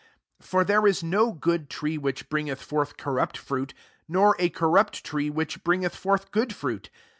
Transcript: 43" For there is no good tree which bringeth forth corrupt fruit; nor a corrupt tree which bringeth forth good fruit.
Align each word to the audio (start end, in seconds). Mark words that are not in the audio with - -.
43" 0.39 0.39
For 0.49 0.65
there 0.65 0.87
is 0.87 1.03
no 1.03 1.31
good 1.31 1.69
tree 1.69 1.95
which 1.95 2.27
bringeth 2.27 2.59
forth 2.59 2.97
corrupt 2.97 3.37
fruit; 3.37 3.71
nor 4.07 4.35
a 4.39 4.49
corrupt 4.49 5.03
tree 5.05 5.29
which 5.29 5.63
bringeth 5.63 5.95
forth 5.95 6.31
good 6.31 6.55
fruit. 6.55 6.89